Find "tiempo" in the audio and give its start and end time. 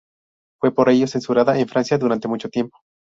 2.49-2.75